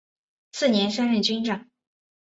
[0.51, 1.67] 次年升任军长。